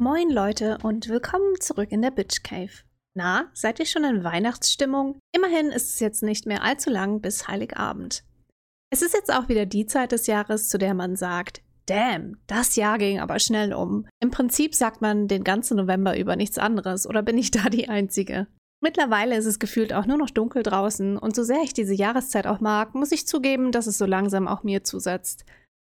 Moin 0.00 0.30
Leute 0.30 0.78
und 0.84 1.08
willkommen 1.08 1.60
zurück 1.60 1.90
in 1.90 2.02
der 2.02 2.12
Bitch 2.12 2.44
Cave. 2.44 2.70
Na, 3.14 3.50
seid 3.52 3.80
ihr 3.80 3.84
schon 3.84 4.04
in 4.04 4.22
Weihnachtsstimmung? 4.22 5.18
Immerhin 5.34 5.70
ist 5.70 5.94
es 5.94 5.98
jetzt 5.98 6.22
nicht 6.22 6.46
mehr 6.46 6.62
allzu 6.62 6.88
lang 6.88 7.20
bis 7.20 7.48
Heiligabend. 7.48 8.22
Es 8.90 9.02
ist 9.02 9.12
jetzt 9.12 9.34
auch 9.34 9.48
wieder 9.48 9.66
die 9.66 9.86
Zeit 9.86 10.12
des 10.12 10.28
Jahres, 10.28 10.68
zu 10.68 10.78
der 10.78 10.94
man 10.94 11.16
sagt, 11.16 11.62
damn, 11.86 12.36
das 12.46 12.76
Jahr 12.76 12.98
ging 12.98 13.18
aber 13.18 13.40
schnell 13.40 13.74
um. 13.74 14.06
Im 14.20 14.30
Prinzip 14.30 14.76
sagt 14.76 15.02
man 15.02 15.26
den 15.26 15.42
ganzen 15.42 15.76
November 15.76 16.16
über 16.16 16.36
nichts 16.36 16.58
anderes 16.58 17.04
oder 17.04 17.22
bin 17.22 17.36
ich 17.36 17.50
da 17.50 17.68
die 17.68 17.88
Einzige? 17.88 18.46
Mittlerweile 18.80 19.36
ist 19.36 19.46
es 19.46 19.58
gefühlt 19.58 19.92
auch 19.92 20.06
nur 20.06 20.16
noch 20.16 20.30
dunkel 20.30 20.62
draußen 20.62 21.18
und 21.18 21.34
so 21.34 21.42
sehr 21.42 21.62
ich 21.64 21.74
diese 21.74 21.94
Jahreszeit 21.94 22.46
auch 22.46 22.60
mag, 22.60 22.94
muss 22.94 23.10
ich 23.10 23.26
zugeben, 23.26 23.72
dass 23.72 23.88
es 23.88 23.98
so 23.98 24.06
langsam 24.06 24.46
auch 24.46 24.62
mir 24.62 24.84
zusetzt. 24.84 25.44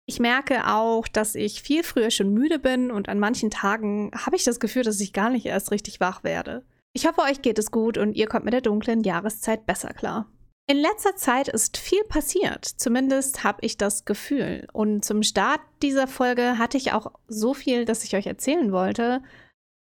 Ich 0.10 0.20
merke 0.20 0.66
auch, 0.66 1.08
dass 1.08 1.36
ich 1.36 1.62
viel 1.62 1.84
früher 1.84 2.10
schon 2.10 2.34
müde 2.34 2.58
bin 2.58 2.90
und 2.90 3.10
an 3.10 3.20
manchen 3.20 3.52
Tagen 3.52 4.10
habe 4.16 4.38
ich 4.38 4.44
das 4.44 4.60
Gefühl, 4.60 4.82
dass 4.82 5.00
ich 5.02 5.14
gar 5.14 5.30
nicht 5.30 5.46
erst 5.46 5.70
richtig 5.70 6.00
wach 6.00 6.24
werde. 6.24 6.66
Ich 6.94 7.06
hoffe, 7.06 7.22
euch 7.22 7.44
geht 7.44 7.60
es 7.60 7.70
gut 7.70 7.96
und 7.96 8.16
ihr 8.16 8.26
kommt 8.26 8.44
mit 8.44 8.56
der 8.56 8.62
dunklen 8.62 9.04
Jahreszeit 9.04 9.68
besser 9.68 9.94
klar. 9.94 10.26
In 10.66 10.78
letzter 10.78 11.16
Zeit 11.16 11.48
ist 11.48 11.78
viel 11.78 12.04
passiert, 12.06 12.66
zumindest 12.66 13.44
habe 13.44 13.60
ich 13.62 13.78
das 13.78 14.04
Gefühl. 14.06 14.68
Und 14.74 15.06
zum 15.06 15.22
Start 15.22 15.62
dieser 15.84 16.08
Folge 16.08 16.58
hatte 16.58 16.78
ich 16.78 16.92
auch 16.92 17.12
so 17.28 17.54
viel, 17.54 17.86
dass 17.86 18.04
ich 18.04 18.16
euch 18.16 18.26
erzählen 18.26 18.72
wollte, 18.72 19.22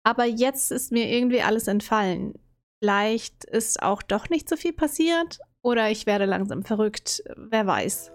aber 0.05 0.25
jetzt 0.25 0.71
ist 0.71 0.93
mir 0.93 1.11
irgendwie 1.11 1.43
alles 1.43 1.67
entfallen. 1.67 2.35
Vielleicht 2.81 3.45
ist 3.47 3.83
auch 3.83 4.03
doch 4.03 4.31
nicht 4.31 4.49
so 4.49 4.55
viel 4.55 4.73
passiert 4.73 5.41
oder 5.63 5.91
ich 5.91 6.07
werde 6.07 6.27
langsam 6.27 6.63
verrückt, 6.63 7.25
wer 7.37 7.67
weiß. 7.67 8.13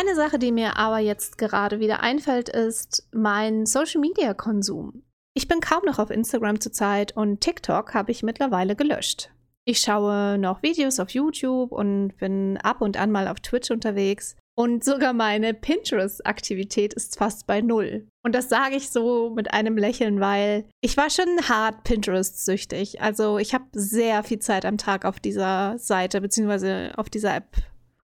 Eine 0.00 0.14
Sache, 0.14 0.38
die 0.38 0.52
mir 0.52 0.76
aber 0.76 1.00
jetzt 1.00 1.38
gerade 1.38 1.80
wieder 1.80 2.04
einfällt, 2.04 2.48
ist 2.48 3.08
mein 3.10 3.66
Social-Media-Konsum. 3.66 5.02
Ich 5.34 5.48
bin 5.48 5.58
kaum 5.58 5.84
noch 5.84 5.98
auf 5.98 6.10
Instagram 6.10 6.60
zurzeit 6.60 7.16
und 7.16 7.40
TikTok 7.40 7.94
habe 7.94 8.12
ich 8.12 8.22
mittlerweile 8.22 8.76
gelöscht. 8.76 9.30
Ich 9.64 9.80
schaue 9.80 10.38
noch 10.38 10.62
Videos 10.62 11.00
auf 11.00 11.10
YouTube 11.10 11.72
und 11.72 12.16
bin 12.16 12.58
ab 12.58 12.80
und 12.80 12.96
an 12.96 13.10
mal 13.10 13.26
auf 13.26 13.40
Twitch 13.40 13.72
unterwegs. 13.72 14.36
Und 14.54 14.84
sogar 14.84 15.14
meine 15.14 15.52
Pinterest-Aktivität 15.52 16.94
ist 16.94 17.18
fast 17.18 17.48
bei 17.48 17.60
Null. 17.60 18.06
Und 18.24 18.36
das 18.36 18.48
sage 18.48 18.76
ich 18.76 18.90
so 18.90 19.30
mit 19.30 19.52
einem 19.52 19.76
Lächeln, 19.76 20.20
weil 20.20 20.64
ich 20.80 20.96
war 20.96 21.10
schon 21.10 21.48
hart 21.48 21.82
Pinterest-süchtig. 21.82 23.02
Also 23.02 23.38
ich 23.38 23.52
habe 23.52 23.64
sehr 23.72 24.22
viel 24.22 24.38
Zeit 24.38 24.64
am 24.64 24.78
Tag 24.78 25.04
auf 25.04 25.18
dieser 25.18 25.76
Seite 25.76 26.20
bzw. 26.20 26.92
auf 26.96 27.10
dieser 27.10 27.34
App 27.34 27.56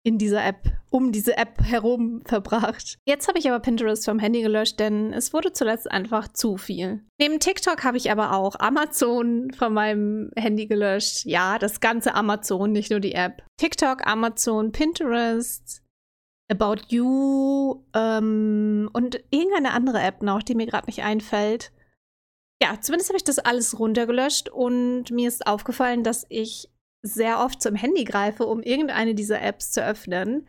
in 0.05 0.19
dieser 0.19 0.45
App, 0.45 0.71
um 0.91 1.13
diese 1.13 1.37
App 1.39 1.63
herum 1.63 2.23
verbracht. 2.27 2.99
Jetzt 3.07 3.27
habe 3.27 3.39
ich 3.39 3.49
aber 3.49 3.59
Pinterest 3.59 4.05
vom 4.05 4.19
Handy 4.19 4.43
gelöscht, 4.43 4.79
denn 4.79 5.15
es 5.15 5.33
wurde 5.33 5.53
zuletzt 5.53 5.91
einfach 5.91 6.29
zu 6.29 6.59
viel. 6.59 7.03
Neben 7.19 7.41
TikTok 7.41 7.83
habe 7.85 7.97
ich 7.97 8.11
aber 8.11 8.33
auch 8.33 8.55
Amazon 8.61 9.51
von 9.57 9.73
meinem 9.73 10.31
Handy 10.37 10.67
gelöscht. 10.67 11.25
Ja, 11.25 11.59
das 11.59 11.81
ganze 11.81 12.15
Amazon, 12.15 12.71
nicht 12.71 12.91
nur 12.91 13.01
die 13.01 13.15
App. 13.15 13.43
TikTok, 13.57 14.07
Amazon, 14.07 14.73
Pinterest, 14.73 15.83
About 16.51 16.83
You 16.89 17.83
ähm, 17.95 18.91
und 18.93 19.25
irgendeine 19.31 19.73
andere 19.73 20.01
App 20.01 20.23
noch, 20.23 20.43
die 20.43 20.55
mir 20.55 20.67
gerade 20.67 20.87
nicht 20.87 21.03
einfällt. 21.03 21.73
Ja, 22.63 22.79
zumindest 22.81 23.09
habe 23.09 23.17
ich 23.17 23.25
das 23.25 23.39
alles 23.39 23.79
runtergelöscht 23.79 24.51
und 24.51 25.11
mir 25.11 25.29
ist 25.29 25.47
aufgefallen, 25.47 26.05
dass 26.05 26.27
ich 26.29 26.69
sehr 27.05 27.41
oft 27.41 27.61
zum 27.61 27.75
Handy 27.75 28.05
greife, 28.05 28.47
um 28.47 28.63
irgendeine 28.63 29.15
dieser 29.15 29.41
Apps 29.43 29.71
zu 29.71 29.85
öffnen. 29.85 30.47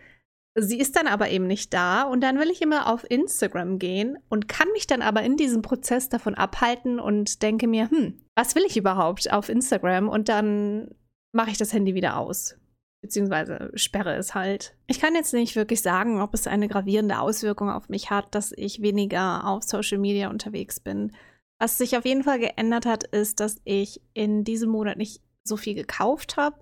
Sie 0.58 0.80
ist 0.80 0.96
dann 0.96 1.08
aber 1.08 1.30
eben 1.30 1.48
nicht 1.48 1.74
da 1.74 2.04
und 2.04 2.22
dann 2.22 2.40
will 2.40 2.50
ich 2.50 2.62
immer 2.62 2.92
auf 2.92 3.06
Instagram 3.10 3.78
gehen 3.78 4.18
und 4.30 4.48
kann 4.48 4.70
mich 4.72 4.88
dann 4.88 5.02
aber 5.02 5.22
in 5.22 5.36
diesem 5.36 5.62
Prozess 5.62 6.08
davon 6.08 6.34
abhalten 6.34 6.98
und 6.98 7.44
denke 7.44 7.68
mir, 7.68 7.90
hm, 7.90 8.22
was 8.36 8.56
will 8.56 8.64
ich 8.66 8.78
überhaupt 8.78 9.32
auf 9.32 9.50
Instagram? 9.50 10.08
Und 10.08 10.30
dann 10.30 10.96
mache 11.34 11.52
ich 11.52 11.58
das 11.58 11.74
Handy 11.74 11.94
wieder 11.94 12.18
aus. 12.18 12.58
Beziehungsweise 13.02 13.70
sperre 13.76 14.16
es 14.16 14.34
halt. 14.34 14.78
Ich 14.88 15.02
kann 15.02 15.14
jetzt 15.14 15.34
nicht 15.34 15.58
wirklich 15.58 15.82
sagen, 15.82 16.22
ob 16.22 16.34
es 16.34 16.48
eine 16.48 16.70
gravierende 16.70 17.20
Auswirkung 17.20 17.70
auf 17.70 17.90
mich 17.90 18.10
hat, 18.10 18.34
dass 18.34 18.54
ich 18.56 18.82
weniger 18.82 19.46
auf 19.46 19.64
Social 19.64 19.98
Media 19.98 20.30
unterwegs 20.30 20.80
bin. 20.80 21.12
Was 21.60 21.78
sich 21.78 21.98
auf 21.98 22.06
jeden 22.06 22.24
Fall 22.24 22.40
geändert 22.40 22.86
hat, 22.86 23.04
ist, 23.04 23.42
dass 23.42 23.58
ich 23.66 24.02
in 24.14 24.46
diesem 24.46 24.70
Monat 24.70 24.98
nicht 24.98 25.22
so 25.48 25.58
viel 25.58 25.76
gekauft 25.76 26.38
habe. 26.38 26.58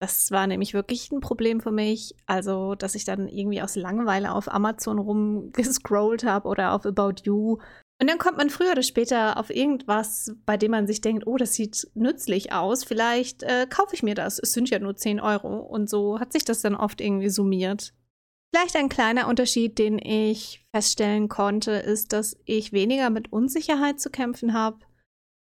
Das 0.00 0.32
war 0.32 0.48
nämlich 0.48 0.74
wirklich 0.74 1.12
ein 1.12 1.20
Problem 1.20 1.60
für 1.60 1.70
mich. 1.70 2.16
Also, 2.26 2.74
dass 2.74 2.96
ich 2.96 3.04
dann 3.04 3.28
irgendwie 3.28 3.62
aus 3.62 3.76
Langeweile 3.76 4.34
auf 4.34 4.52
Amazon 4.52 4.98
rumgescrollt 4.98 6.24
habe 6.24 6.48
oder 6.48 6.72
auf 6.72 6.84
About 6.84 7.22
You. 7.22 7.58
Und 8.00 8.10
dann 8.10 8.18
kommt 8.18 8.36
man 8.36 8.50
früher 8.50 8.72
oder 8.72 8.82
später 8.82 9.38
auf 9.38 9.48
irgendwas, 9.48 10.34
bei 10.44 10.56
dem 10.56 10.72
man 10.72 10.88
sich 10.88 11.02
denkt, 11.02 11.24
oh, 11.28 11.36
das 11.36 11.54
sieht 11.54 11.86
nützlich 11.94 12.52
aus. 12.52 12.82
Vielleicht 12.82 13.44
äh, 13.44 13.68
kaufe 13.70 13.94
ich 13.94 14.02
mir 14.02 14.16
das. 14.16 14.40
Es 14.40 14.52
sind 14.52 14.70
ja 14.70 14.80
nur 14.80 14.96
10 14.96 15.20
Euro. 15.20 15.60
Und 15.60 15.88
so 15.88 16.18
hat 16.18 16.32
sich 16.32 16.44
das 16.44 16.62
dann 16.62 16.74
oft 16.74 17.00
irgendwie 17.00 17.28
summiert. 17.28 17.94
Vielleicht 18.52 18.74
ein 18.74 18.88
kleiner 18.88 19.28
Unterschied, 19.28 19.78
den 19.78 19.98
ich 19.98 20.66
feststellen 20.74 21.28
konnte, 21.28 21.70
ist, 21.70 22.12
dass 22.12 22.36
ich 22.44 22.72
weniger 22.72 23.08
mit 23.08 23.32
Unsicherheit 23.32 24.00
zu 24.00 24.10
kämpfen 24.10 24.52
habe. 24.52 24.78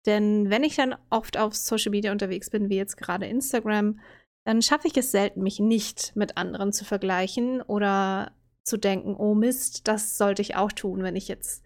Denn 0.06 0.50
wenn 0.50 0.64
ich 0.64 0.76
dann 0.76 0.96
oft 1.10 1.38
auf 1.38 1.54
Social 1.54 1.90
Media 1.90 2.12
unterwegs 2.12 2.50
bin, 2.50 2.68
wie 2.68 2.76
jetzt 2.76 2.96
gerade 2.96 3.26
Instagram, 3.26 4.00
dann 4.44 4.62
schaffe 4.62 4.88
ich 4.88 4.96
es 4.96 5.12
selten, 5.12 5.42
mich 5.42 5.60
nicht 5.60 6.16
mit 6.16 6.36
anderen 6.36 6.72
zu 6.72 6.84
vergleichen 6.84 7.62
oder 7.62 8.32
zu 8.64 8.76
denken, 8.76 9.14
oh 9.16 9.34
Mist, 9.34 9.86
das 9.88 10.18
sollte 10.18 10.42
ich 10.42 10.56
auch 10.56 10.72
tun, 10.72 11.02
wenn 11.02 11.16
ich 11.16 11.28
jetzt 11.28 11.64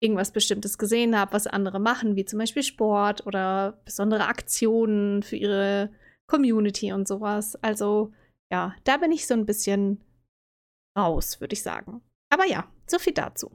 irgendwas 0.00 0.32
Bestimmtes 0.32 0.78
gesehen 0.78 1.18
habe, 1.18 1.32
was 1.32 1.46
andere 1.46 1.78
machen, 1.78 2.16
wie 2.16 2.24
zum 2.24 2.38
Beispiel 2.38 2.62
Sport 2.62 3.26
oder 3.26 3.80
besondere 3.84 4.26
Aktionen 4.26 5.22
für 5.22 5.36
ihre 5.36 5.90
Community 6.26 6.92
und 6.92 7.08
sowas. 7.08 7.56
Also 7.62 8.12
ja, 8.50 8.74
da 8.84 8.96
bin 8.98 9.12
ich 9.12 9.26
so 9.26 9.34
ein 9.34 9.46
bisschen 9.46 10.04
raus, 10.96 11.40
würde 11.40 11.54
ich 11.54 11.62
sagen. 11.62 12.02
Aber 12.30 12.46
ja, 12.46 12.70
so 12.86 12.98
viel 12.98 13.14
dazu. 13.14 13.50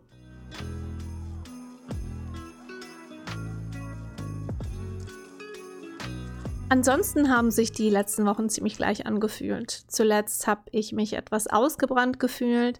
Ansonsten 6.72 7.30
haben 7.30 7.52
sich 7.52 7.74
die 7.74 7.90
letzten 7.90 8.26
Wochen 8.26 8.48
ziemlich 8.48 8.78
gleich 8.78 9.06
angefühlt. 9.06 9.72
Zuletzt 9.90 10.48
habe 10.48 10.62
ich 10.72 10.94
mich 10.94 11.12
etwas 11.12 11.48
ausgebrannt 11.48 12.18
gefühlt, 12.18 12.80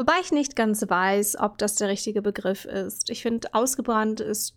wobei 0.00 0.14
ich 0.22 0.32
nicht 0.32 0.56
ganz 0.56 0.88
weiß, 0.88 1.38
ob 1.38 1.58
das 1.58 1.74
der 1.74 1.88
richtige 1.88 2.22
Begriff 2.22 2.64
ist. 2.64 3.10
Ich 3.10 3.20
finde, 3.20 3.52
ausgebrannt 3.52 4.20
ist 4.20 4.56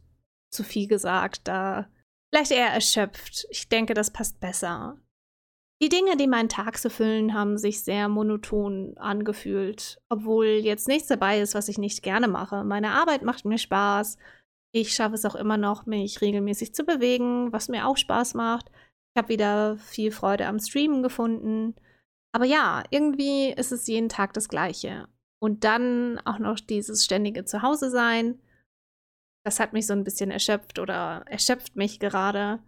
zu 0.53 0.63
viel 0.63 0.87
gesagt, 0.87 1.49
da 1.49 1.89
vielleicht 2.33 2.51
eher 2.51 2.69
erschöpft. 2.69 3.45
Ich 3.49 3.67
denke, 3.67 3.93
das 3.93 4.09
passt 4.09 4.39
besser. 4.39 4.97
Die 5.83 5.89
Dinge, 5.89 6.15
die 6.15 6.27
meinen 6.27 6.47
Tag 6.47 6.77
zu 6.77 6.89
füllen, 6.89 7.33
haben 7.33 7.57
sich 7.57 7.83
sehr 7.83 8.07
monoton 8.07 8.97
angefühlt, 8.97 10.01
obwohl 10.07 10.45
jetzt 10.45 10.87
nichts 10.87 11.09
dabei 11.09 11.41
ist, 11.41 11.55
was 11.55 11.67
ich 11.67 11.77
nicht 11.77 12.03
gerne 12.03 12.29
mache. 12.29 12.63
Meine 12.63 12.91
Arbeit 12.91 13.23
macht 13.23 13.43
mir 13.43 13.57
Spaß, 13.57 14.15
ich 14.71 14.93
schaffe 14.93 15.15
es 15.15 15.25
auch 15.25 15.35
immer 15.35 15.57
noch, 15.57 15.85
mich 15.85 16.21
regelmäßig 16.21 16.73
zu 16.73 16.83
bewegen, 16.83 17.51
was 17.51 17.67
mir 17.67 17.87
auch 17.87 17.97
Spaß 17.97 18.33
macht. 18.35 18.69
Ich 19.13 19.21
habe 19.21 19.29
wieder 19.29 19.77
viel 19.77 20.11
Freude 20.11 20.47
am 20.47 20.59
Streamen 20.59 21.03
gefunden. 21.03 21.75
Aber 22.33 22.45
ja, 22.45 22.83
irgendwie 22.89 23.51
ist 23.51 23.71
es 23.71 23.87
jeden 23.87 24.07
Tag 24.07 24.33
das 24.33 24.47
Gleiche. 24.47 25.07
Und 25.41 25.63
dann 25.63 26.19
auch 26.19 26.39
noch 26.39 26.59
dieses 26.59 27.03
ständige 27.03 27.43
Zuhause 27.43 27.89
sein. 27.89 28.39
Das 29.43 29.59
hat 29.59 29.73
mich 29.73 29.87
so 29.87 29.93
ein 29.93 30.03
bisschen 30.03 30.31
erschöpft 30.31 30.79
oder 30.79 31.25
erschöpft 31.27 31.75
mich 31.75 31.99
gerade. 31.99 32.59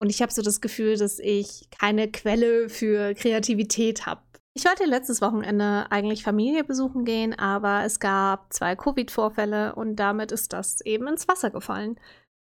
Und 0.00 0.10
ich 0.10 0.22
habe 0.22 0.32
so 0.32 0.42
das 0.42 0.60
Gefühl, 0.60 0.96
dass 0.96 1.18
ich 1.18 1.68
keine 1.70 2.10
Quelle 2.10 2.68
für 2.68 3.14
Kreativität 3.14 4.06
habe. 4.06 4.22
Ich 4.60 4.66
wollte 4.66 4.84
letztes 4.84 5.22
Wochenende 5.22 5.86
eigentlich 5.88 6.22
Familie 6.22 6.64
besuchen 6.64 7.06
gehen, 7.06 7.32
aber 7.32 7.82
es 7.84 7.98
gab 7.98 8.52
zwei 8.52 8.76
Covid-Vorfälle 8.76 9.74
und 9.74 9.96
damit 9.96 10.32
ist 10.32 10.52
das 10.52 10.82
eben 10.82 11.08
ins 11.08 11.26
Wasser 11.28 11.48
gefallen. 11.48 11.98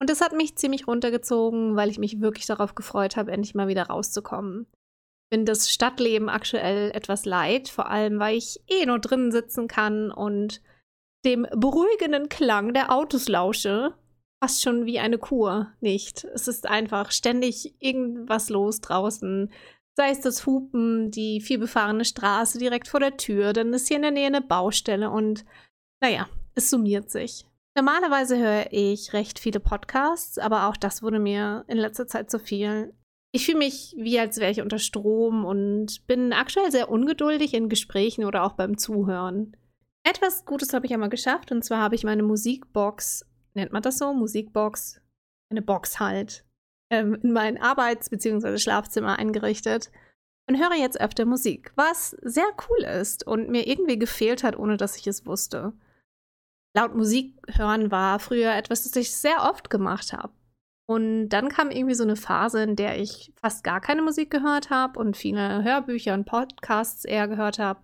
Und 0.00 0.08
das 0.08 0.22
hat 0.22 0.32
mich 0.32 0.56
ziemlich 0.56 0.86
runtergezogen, 0.86 1.76
weil 1.76 1.90
ich 1.90 1.98
mich 1.98 2.22
wirklich 2.22 2.46
darauf 2.46 2.74
gefreut 2.74 3.18
habe, 3.18 3.30
endlich 3.30 3.54
mal 3.54 3.68
wieder 3.68 3.88
rauszukommen. 3.88 4.66
Bin 5.28 5.44
das 5.44 5.68
Stadtleben 5.68 6.30
aktuell 6.30 6.92
etwas 6.92 7.26
leid, 7.26 7.68
vor 7.68 7.90
allem 7.90 8.18
weil 8.18 8.38
ich 8.38 8.62
eh 8.68 8.86
nur 8.86 9.00
drinnen 9.00 9.30
sitzen 9.30 9.68
kann 9.68 10.10
und 10.10 10.62
dem 11.26 11.46
beruhigenden 11.54 12.30
Klang 12.30 12.72
der 12.72 12.90
Autos 12.90 13.28
lausche. 13.28 13.92
Fast 14.42 14.62
schon 14.62 14.86
wie 14.86 14.98
eine 14.98 15.18
Kur, 15.18 15.72
nicht? 15.82 16.24
Es 16.24 16.48
ist 16.48 16.66
einfach 16.66 17.10
ständig 17.10 17.74
irgendwas 17.80 18.48
los 18.48 18.80
draußen. 18.80 19.52
Sei 19.98 20.10
es 20.10 20.20
das 20.20 20.46
Hupen, 20.46 21.10
die 21.10 21.40
vielbefahrene 21.40 22.04
Straße 22.04 22.56
direkt 22.58 22.86
vor 22.86 23.00
der 23.00 23.16
Tür, 23.16 23.52
dann 23.52 23.74
ist 23.74 23.88
hier 23.88 23.96
in 23.96 24.02
der 24.02 24.12
Nähe 24.12 24.28
eine 24.28 24.40
Baustelle 24.40 25.10
und 25.10 25.44
naja, 26.00 26.28
es 26.54 26.70
summiert 26.70 27.10
sich. 27.10 27.44
Normalerweise 27.74 28.38
höre 28.38 28.68
ich 28.70 29.12
recht 29.12 29.40
viele 29.40 29.58
Podcasts, 29.58 30.38
aber 30.38 30.68
auch 30.68 30.76
das 30.76 31.02
wurde 31.02 31.18
mir 31.18 31.64
in 31.66 31.78
letzter 31.78 32.06
Zeit 32.06 32.30
zu 32.30 32.38
viel. 32.38 32.94
Ich 33.32 33.44
fühle 33.44 33.58
mich 33.58 33.96
wie 33.98 34.20
als 34.20 34.38
wäre 34.38 34.52
ich 34.52 34.60
unter 34.60 34.78
Strom 34.78 35.44
und 35.44 36.06
bin 36.06 36.32
aktuell 36.32 36.70
sehr 36.70 36.90
ungeduldig 36.90 37.52
in 37.52 37.68
Gesprächen 37.68 38.24
oder 38.24 38.44
auch 38.44 38.52
beim 38.52 38.78
Zuhören. 38.78 39.56
Etwas 40.04 40.44
Gutes 40.44 40.72
habe 40.74 40.86
ich 40.86 40.94
einmal 40.94 41.08
geschafft 41.08 41.50
und 41.50 41.64
zwar 41.64 41.80
habe 41.80 41.96
ich 41.96 42.04
meine 42.04 42.22
Musikbox, 42.22 43.26
nennt 43.54 43.72
man 43.72 43.82
das 43.82 43.98
so, 43.98 44.14
Musikbox, 44.14 45.00
eine 45.50 45.60
Box 45.60 45.98
halt, 45.98 46.44
ähm, 46.90 47.14
in 47.22 47.32
mein 47.32 47.60
Arbeits- 47.60 48.10
bzw. 48.10 48.58
Schlafzimmer 48.58 49.18
eingerichtet 49.18 49.90
und 50.48 50.56
höre 50.56 50.76
jetzt 50.76 51.00
öfter 51.00 51.26
Musik, 51.26 51.72
was 51.76 52.10
sehr 52.22 52.50
cool 52.68 52.84
ist 52.84 53.26
und 53.26 53.50
mir 53.50 53.66
irgendwie 53.66 53.98
gefehlt 53.98 54.42
hat, 54.42 54.58
ohne 54.58 54.76
dass 54.76 54.96
ich 54.96 55.06
es 55.06 55.26
wusste. 55.26 55.72
Laut 56.76 56.94
Musik 56.94 57.38
hören 57.56 57.90
war 57.90 58.18
früher 58.18 58.54
etwas, 58.54 58.82
das 58.82 58.96
ich 58.96 59.14
sehr 59.14 59.42
oft 59.42 59.70
gemacht 59.70 60.12
habe. 60.12 60.32
Und 60.88 61.28
dann 61.28 61.50
kam 61.50 61.70
irgendwie 61.70 61.94
so 61.94 62.02
eine 62.02 62.16
Phase, 62.16 62.62
in 62.62 62.74
der 62.74 62.98
ich 62.98 63.32
fast 63.36 63.62
gar 63.62 63.80
keine 63.80 64.00
Musik 64.00 64.30
gehört 64.30 64.70
habe 64.70 64.98
und 64.98 65.18
viele 65.18 65.62
Hörbücher 65.62 66.14
und 66.14 66.24
Podcasts 66.24 67.04
eher 67.04 67.28
gehört 67.28 67.58
habe. 67.58 67.80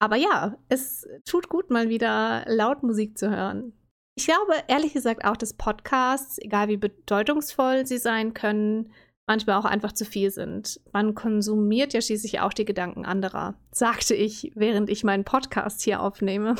Aber 0.00 0.14
ja, 0.14 0.56
es 0.68 1.08
tut 1.24 1.48
gut, 1.48 1.70
mal 1.70 1.88
wieder 1.88 2.44
laut 2.46 2.84
Musik 2.84 3.18
zu 3.18 3.30
hören. 3.30 3.72
Ich 4.18 4.26
glaube 4.26 4.52
ehrlich 4.66 4.94
gesagt 4.94 5.24
auch, 5.24 5.36
dass 5.36 5.54
Podcasts, 5.54 6.38
egal 6.40 6.66
wie 6.66 6.76
bedeutungsvoll 6.76 7.86
sie 7.86 7.98
sein 7.98 8.34
können, 8.34 8.92
manchmal 9.28 9.56
auch 9.60 9.64
einfach 9.64 9.92
zu 9.92 10.04
viel 10.04 10.32
sind. 10.32 10.80
Man 10.92 11.14
konsumiert 11.14 11.92
ja 11.92 12.00
schließlich 12.00 12.40
auch 12.40 12.52
die 12.52 12.64
Gedanken 12.64 13.06
anderer, 13.06 13.54
sagte 13.70 14.16
ich, 14.16 14.50
während 14.56 14.90
ich 14.90 15.04
meinen 15.04 15.22
Podcast 15.22 15.82
hier 15.82 16.02
aufnehme. 16.02 16.56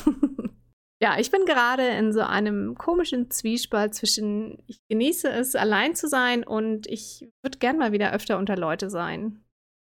ja, 1.03 1.19
ich 1.19 1.33
bin 1.33 1.47
gerade 1.47 1.85
in 1.89 2.13
so 2.13 2.21
einem 2.21 2.77
komischen 2.77 3.29
Zwiespalt 3.29 3.93
zwischen, 3.93 4.63
ich 4.69 4.79
genieße 4.89 5.29
es, 5.29 5.57
allein 5.57 5.97
zu 5.97 6.07
sein 6.07 6.45
und 6.45 6.87
ich 6.87 7.29
würde 7.43 7.59
gern 7.59 7.77
mal 7.77 7.91
wieder 7.91 8.13
öfter 8.13 8.39
unter 8.39 8.57
Leute 8.57 8.89
sein. 8.89 9.43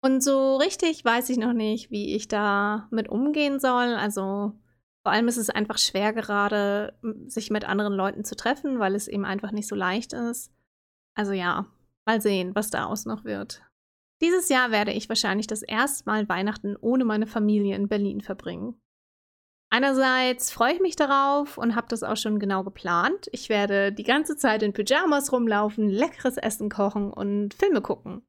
Und 0.04 0.20
so 0.20 0.56
richtig 0.56 1.04
weiß 1.04 1.30
ich 1.30 1.38
noch 1.38 1.52
nicht, 1.52 1.92
wie 1.92 2.16
ich 2.16 2.26
da 2.26 2.88
mit 2.90 3.08
umgehen 3.08 3.60
soll. 3.60 3.94
Also 3.94 4.54
vor 5.04 5.12
allem 5.12 5.28
ist 5.28 5.36
es 5.36 5.50
einfach 5.50 5.78
schwer 5.78 6.12
gerade, 6.12 6.98
sich 7.26 7.50
mit 7.50 7.64
anderen 7.64 7.92
Leuten 7.92 8.24
zu 8.24 8.36
treffen, 8.36 8.78
weil 8.78 8.94
es 8.94 9.08
eben 9.08 9.24
einfach 9.24 9.52
nicht 9.52 9.68
so 9.68 9.74
leicht 9.74 10.12
ist. 10.12 10.52
Also 11.14 11.32
ja, 11.32 11.66
Mal 12.04 12.20
sehen, 12.20 12.54
was 12.54 12.70
daraus 12.70 13.06
noch 13.06 13.24
wird. 13.24 13.62
Dieses 14.20 14.48
Jahr 14.48 14.70
werde 14.70 14.92
ich 14.92 15.08
wahrscheinlich 15.08 15.46
das 15.46 15.62
erste 15.62 16.04
Mal 16.08 16.28
Weihnachten 16.28 16.76
ohne 16.80 17.04
meine 17.04 17.26
Familie 17.26 17.76
in 17.76 17.88
Berlin 17.88 18.20
verbringen. 18.20 18.80
Einerseits 19.70 20.50
freue 20.50 20.74
ich 20.74 20.80
mich 20.80 20.96
darauf 20.96 21.58
und 21.58 21.76
habe 21.76 21.86
das 21.88 22.02
auch 22.02 22.16
schon 22.16 22.38
genau 22.38 22.62
geplant. 22.62 23.28
Ich 23.32 23.48
werde 23.48 23.92
die 23.92 24.02
ganze 24.02 24.36
Zeit 24.36 24.62
in 24.62 24.72
Pyjamas 24.72 25.32
rumlaufen, 25.32 25.88
leckeres 25.88 26.36
Essen 26.36 26.68
kochen 26.68 27.10
und 27.10 27.54
Filme 27.54 27.80
gucken. 27.80 28.22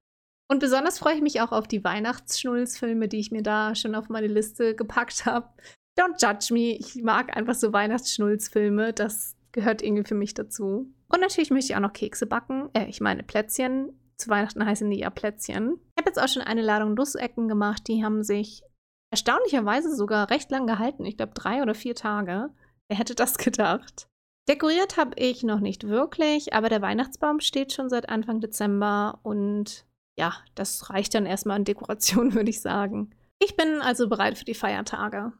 Und 0.50 0.60
besonders 0.60 1.00
freue 1.00 1.16
ich 1.16 1.22
mich 1.22 1.42
auch 1.42 1.52
auf 1.52 1.68
die 1.68 1.84
Weihnachtsschnulzfilme, 1.84 3.08
die 3.08 3.20
ich 3.20 3.31
mir 3.31 3.44
da 3.44 3.75
schon 3.75 3.96
auf 3.96 4.08
meine 4.08 4.28
Liste 4.28 4.75
gepackt 4.75 5.25
habe. 5.25 5.50
Don't 5.98 6.19
judge 6.19 6.54
me, 6.54 6.75
ich 6.78 6.95
mag 7.04 7.36
einfach 7.36 7.56
so 7.56 7.72
Weihnachtsschnulzfilme, 7.72 8.94
das 8.94 9.36
gehört 9.51 9.81
irgendwie 9.81 10.07
für 10.07 10.16
mich 10.16 10.34
dazu. 10.34 10.92
Und 11.07 11.22
natürlich 11.22 11.51
möchte 11.51 11.72
ich 11.72 11.75
auch 11.75 11.81
noch 11.81 11.94
Kekse 11.94 12.25
backen. 12.25 12.69
Äh, 12.74 12.86
ich 12.88 13.00
meine 13.00 13.24
Plätzchen. 13.24 14.00
Zu 14.18 14.30
Weihnachten 14.30 14.66
heißen 14.66 14.90
die 14.90 15.00
ja 15.00 15.10
Plätzchen. 15.10 15.80
Ich 15.95 16.01
habe 16.01 16.10
jetzt 16.10 16.19
auch 16.19 16.28
schon 16.28 16.42
eine 16.42 16.62
Ladung 16.62 16.95
Nussecken 16.95 17.48
gemacht. 17.48 17.88
Die 17.88 18.04
haben 18.04 18.24
sich 18.24 18.63
erstaunlicherweise 19.12 19.95
sogar 19.95 20.31
recht 20.31 20.50
lang 20.50 20.66
gehalten. 20.66 21.06
Ich 21.06 21.18
glaube 21.18 21.34
drei 21.36 21.62
oder 21.62 21.75
vier 21.75 21.94
Tage. 21.94 22.50
Wer 22.88 22.98
hätte 22.98 23.16
das 23.16 23.38
gedacht? 23.38 24.07
Dekoriert 24.50 24.98
habe 24.98 25.13
ich 25.18 25.44
noch 25.44 25.60
nicht 25.60 25.88
wirklich, 25.88 26.54
aber 26.54 26.68
der 26.68 26.81
Weihnachtsbaum 26.81 27.39
steht 27.39 27.72
schon 27.72 27.89
seit 27.89 28.10
Anfang 28.10 28.42
Dezember 28.42 29.19
und 29.24 29.86
ja, 30.18 30.34
das 30.56 30.89
reicht 30.89 31.13
dann 31.13 31.25
erstmal 31.25 31.57
an 31.57 31.63
Dekoration, 31.63 32.34
würde 32.34 32.50
ich 32.50 32.62
sagen. 32.62 33.12
Ich 33.39 33.56
bin 33.56 33.81
also 33.81 34.10
bereit 34.10 34.38
für 34.38 34.46
die 34.46 34.54
Feiertage. 34.54 35.31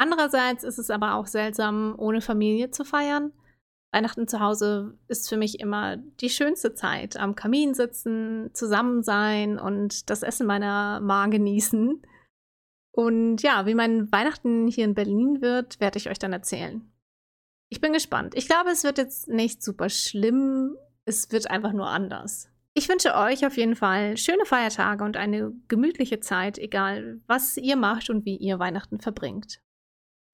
Andererseits 0.00 0.64
ist 0.64 0.78
es 0.78 0.88
aber 0.88 1.16
auch 1.16 1.26
seltsam, 1.26 1.94
ohne 1.98 2.22
Familie 2.22 2.70
zu 2.70 2.86
feiern. 2.86 3.34
Weihnachten 3.92 4.26
zu 4.26 4.40
Hause 4.40 4.96
ist 5.08 5.28
für 5.28 5.36
mich 5.36 5.60
immer 5.60 5.98
die 5.98 6.30
schönste 6.30 6.72
Zeit. 6.72 7.18
Am 7.18 7.34
Kamin 7.34 7.74
sitzen, 7.74 8.48
zusammen 8.54 9.02
sein 9.02 9.58
und 9.58 10.08
das 10.08 10.22
Essen 10.22 10.46
meiner 10.46 11.00
Ma 11.00 11.26
genießen. 11.26 12.00
Und 12.92 13.42
ja, 13.42 13.66
wie 13.66 13.74
mein 13.74 14.10
Weihnachten 14.10 14.68
hier 14.68 14.86
in 14.86 14.94
Berlin 14.94 15.42
wird, 15.42 15.80
werde 15.80 15.98
ich 15.98 16.08
euch 16.08 16.18
dann 16.18 16.32
erzählen. 16.32 16.90
Ich 17.68 17.82
bin 17.82 17.92
gespannt. 17.92 18.34
Ich 18.34 18.46
glaube, 18.46 18.70
es 18.70 18.84
wird 18.84 18.96
jetzt 18.96 19.28
nicht 19.28 19.62
super 19.62 19.90
schlimm. 19.90 20.78
Es 21.04 21.30
wird 21.30 21.50
einfach 21.50 21.74
nur 21.74 21.88
anders. 21.88 22.48
Ich 22.72 22.88
wünsche 22.88 23.14
euch 23.16 23.44
auf 23.44 23.58
jeden 23.58 23.76
Fall 23.76 24.16
schöne 24.16 24.46
Feiertage 24.46 25.04
und 25.04 25.18
eine 25.18 25.52
gemütliche 25.68 26.20
Zeit, 26.20 26.56
egal 26.56 27.20
was 27.26 27.58
ihr 27.58 27.76
macht 27.76 28.08
und 28.08 28.24
wie 28.24 28.38
ihr 28.38 28.58
Weihnachten 28.58 28.98
verbringt. 28.98 29.60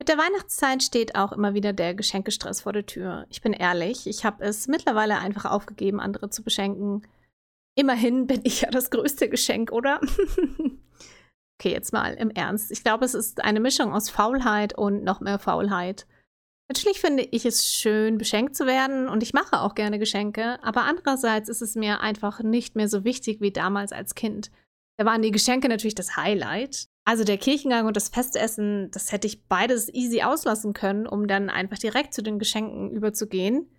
Mit 0.07 0.17
der 0.17 0.25
Weihnachtszeit 0.25 0.85
steht 0.85 1.17
auch 1.17 1.33
immer 1.33 1.55
wieder 1.55 1.73
der 1.73 1.93
Geschenkestress 1.93 2.61
vor 2.61 2.73
der 2.73 2.87
Tür. 2.87 3.27
Ich 3.29 3.41
bin 3.41 3.53
ehrlich, 3.53 4.07
ich 4.07 4.25
habe 4.25 4.45
es 4.45 4.69
mittlerweile 4.69 5.19
einfach 5.19 5.47
aufgegeben, 5.47 5.99
andere 5.99 6.31
zu 6.31 6.45
beschenken. 6.45 7.05
Immerhin 7.75 8.29
bin 8.29 8.43
ich 8.45 8.61
ja 8.61 8.71
das 8.71 8.91
größte 8.91 9.29
Geschenk, 9.29 9.73
oder? 9.73 10.01
okay, 11.59 11.73
jetzt 11.73 11.93
mal 11.93 12.15
im 12.15 12.31
Ernst. 12.31 12.71
Ich 12.71 12.85
glaube, 12.85 13.05
es 13.05 13.15
ist 13.15 13.43
eine 13.43 13.59
Mischung 13.59 13.93
aus 13.93 14.09
Faulheit 14.09 14.79
und 14.79 15.03
noch 15.03 15.19
mehr 15.19 15.41
Faulheit. 15.41 16.07
Natürlich 16.69 17.01
finde 17.01 17.25
ich 17.25 17.45
es 17.45 17.67
schön, 17.67 18.17
beschenkt 18.17 18.55
zu 18.55 18.65
werden 18.65 19.09
und 19.09 19.25
ich 19.25 19.33
mache 19.33 19.61
auch 19.61 19.75
gerne 19.75 19.99
Geschenke, 19.99 20.63
aber 20.63 20.83
andererseits 20.83 21.49
ist 21.49 21.63
es 21.63 21.75
mir 21.75 22.01
einfach 22.01 22.45
nicht 22.45 22.77
mehr 22.77 22.89
so 22.89 23.03
wichtig 23.03 23.41
wie 23.41 23.51
damals 23.51 23.91
als 23.91 24.15
Kind. 24.15 24.53
Da 24.99 25.05
waren 25.05 25.23
die 25.23 25.33
Geschenke 25.33 25.69
natürlich 25.69 25.97
das 25.97 26.17
Highlight, 26.17 26.87
also 27.07 27.23
der 27.23 27.39
Kirchengang 27.39 27.87
und 27.87 27.97
das 27.97 28.09
Festessen, 28.09 28.91
das 28.91 29.13
hätte 29.13 29.29
ich 29.29 29.47
beides 29.47 29.93
easy 29.95 30.23
auslassen 30.23 30.73
können, 30.73 31.07
um 31.07 31.29
dann 31.29 31.51
einfach 31.51 31.79
direkt 31.79 32.13
zu 32.13 32.23
den 32.23 32.41
Geschenken 32.41 32.91
überzugehen. 32.91 33.71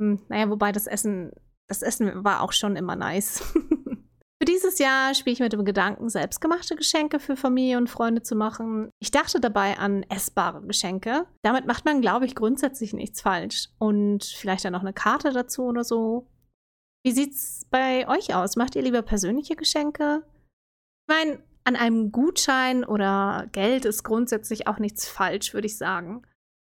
Hm, 0.00 0.20
naja, 0.28 0.50
wobei 0.50 0.72
das 0.72 0.88
Essen, 0.88 1.30
das 1.68 1.82
Essen 1.82 2.24
war 2.24 2.42
auch 2.42 2.52
schon 2.52 2.74
immer 2.74 2.96
nice. 2.96 3.40
für 4.40 4.44
dieses 4.44 4.80
Jahr 4.80 5.14
spiele 5.14 5.34
ich 5.34 5.40
mit 5.40 5.52
dem 5.52 5.64
Gedanken, 5.64 6.08
selbstgemachte 6.08 6.74
Geschenke 6.74 7.20
für 7.20 7.36
Familie 7.36 7.78
und 7.78 7.88
Freunde 7.88 8.22
zu 8.22 8.34
machen. 8.34 8.90
Ich 8.98 9.12
dachte 9.12 9.38
dabei 9.38 9.78
an 9.78 10.02
essbare 10.08 10.60
Geschenke. 10.62 11.26
Damit 11.42 11.66
macht 11.66 11.84
man, 11.84 12.00
glaube 12.00 12.26
ich, 12.26 12.34
grundsätzlich 12.34 12.92
nichts 12.92 13.20
falsch. 13.20 13.68
Und 13.78 14.24
vielleicht 14.24 14.64
dann 14.64 14.72
noch 14.72 14.80
eine 14.80 14.92
Karte 14.92 15.30
dazu 15.30 15.66
oder 15.66 15.84
so. 15.84 16.26
Wie 17.04 17.12
sieht's 17.12 17.64
bei 17.70 18.08
euch 18.08 18.34
aus? 18.34 18.56
Macht 18.56 18.74
ihr 18.74 18.82
lieber 18.82 19.02
persönliche 19.02 19.54
Geschenke? 19.54 20.24
Ich 21.06 21.14
meine, 21.14 21.44
an 21.64 21.76
einem 21.76 22.12
Gutschein 22.12 22.84
oder 22.84 23.48
Geld 23.52 23.84
ist 23.84 24.02
grundsätzlich 24.02 24.66
auch 24.66 24.78
nichts 24.78 25.08
falsch, 25.08 25.54
würde 25.54 25.66
ich 25.66 25.78
sagen. 25.78 26.22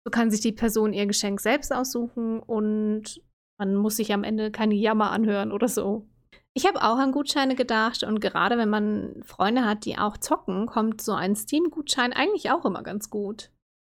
So 0.04 0.10
kann 0.10 0.30
sich 0.30 0.40
die 0.40 0.52
Person 0.52 0.92
ihr 0.92 1.06
Geschenk 1.06 1.40
selbst 1.40 1.72
aussuchen 1.72 2.40
und 2.40 3.20
man 3.58 3.74
muss 3.74 3.96
sich 3.96 4.12
am 4.12 4.22
Ende 4.22 4.50
keine 4.50 4.74
Jammer 4.74 5.10
anhören 5.10 5.50
oder 5.50 5.68
so. 5.68 6.06
Ich 6.54 6.66
habe 6.66 6.82
auch 6.82 6.96
an 6.96 7.12
Gutscheine 7.12 7.54
gedacht 7.54 8.02
und 8.02 8.20
gerade 8.20 8.56
wenn 8.56 8.70
man 8.70 9.22
Freunde 9.24 9.64
hat, 9.64 9.84
die 9.84 9.98
auch 9.98 10.16
zocken, 10.16 10.66
kommt 10.66 11.02
so 11.02 11.12
ein 11.12 11.36
Steam-Gutschein 11.36 12.12
eigentlich 12.12 12.50
auch 12.50 12.64
immer 12.64 12.82
ganz 12.82 13.10
gut. 13.10 13.50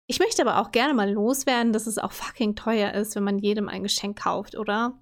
Ich 0.07 0.19
möchte 0.19 0.41
aber 0.41 0.61
auch 0.61 0.71
gerne 0.71 0.93
mal 0.93 1.11
loswerden, 1.11 1.73
dass 1.73 1.87
es 1.87 1.97
auch 1.97 2.11
fucking 2.11 2.55
teuer 2.55 2.93
ist, 2.93 3.15
wenn 3.15 3.23
man 3.23 3.39
jedem 3.39 3.67
ein 3.67 3.83
Geschenk 3.83 4.21
kauft, 4.21 4.57
oder? 4.57 4.97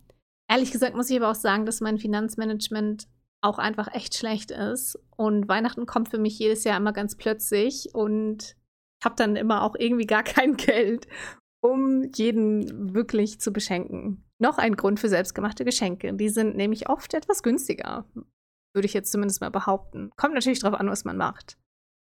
Ehrlich 0.49 0.71
gesagt 0.71 0.95
muss 0.95 1.09
ich 1.09 1.17
aber 1.17 1.29
auch 1.29 1.35
sagen, 1.35 1.65
dass 1.65 1.81
mein 1.81 1.97
Finanzmanagement 1.97 3.07
auch 3.41 3.57
einfach 3.57 3.93
echt 3.93 4.15
schlecht 4.15 4.51
ist. 4.51 4.97
Und 5.17 5.47
Weihnachten 5.47 5.85
kommt 5.85 6.09
für 6.09 6.19
mich 6.19 6.37
jedes 6.39 6.63
Jahr 6.63 6.77
immer 6.77 6.93
ganz 6.93 7.15
plötzlich 7.15 7.89
und 7.93 8.55
ich 8.99 9.05
habe 9.05 9.15
dann 9.15 9.35
immer 9.35 9.63
auch 9.63 9.75
irgendwie 9.77 10.05
gar 10.05 10.23
kein 10.23 10.55
Geld, 10.55 11.07
um 11.61 12.03
jeden 12.15 12.93
wirklich 12.93 13.39
zu 13.39 13.51
beschenken. 13.51 14.23
Noch 14.39 14.57
ein 14.57 14.75
Grund 14.75 14.99
für 14.99 15.09
selbstgemachte 15.09 15.65
Geschenke. 15.65 16.13
Die 16.13 16.29
sind 16.29 16.55
nämlich 16.55 16.89
oft 16.89 17.13
etwas 17.13 17.43
günstiger, 17.43 18.05
würde 18.73 18.85
ich 18.85 18.93
jetzt 18.93 19.11
zumindest 19.11 19.41
mal 19.41 19.51
behaupten. 19.51 20.11
Kommt 20.15 20.33
natürlich 20.33 20.59
darauf 20.59 20.79
an, 20.79 20.89
was 20.89 21.05
man 21.05 21.17
macht. 21.17 21.57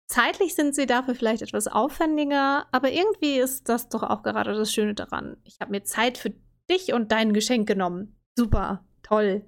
Zeitlich 0.07 0.55
sind 0.55 0.75
sie 0.75 0.87
dafür 0.87 1.15
vielleicht 1.15 1.43
etwas 1.43 1.67
aufwendiger, 1.67 2.67
aber 2.73 2.93
irgendwie 2.93 3.39
ist 3.39 3.69
das 3.69 3.89
doch 3.89 4.03
auch 4.03 4.23
gerade 4.23 4.55
das 4.55 4.73
Schöne 4.73 4.95
daran. 4.95 5.39
Ich 5.45 5.61
habe 5.61 5.71
mir 5.71 5.85
Zeit 5.85 6.19
für 6.19 6.35
dich 6.71 6.93
und 6.93 7.11
dein 7.11 7.33
Geschenk 7.33 7.67
genommen. 7.67 8.21
Super, 8.37 8.85
toll. 9.03 9.47